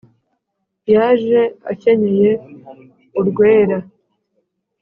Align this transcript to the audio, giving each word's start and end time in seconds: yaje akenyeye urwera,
yaje 0.93 1.41
akenyeye 1.71 2.31
urwera, 3.19 3.77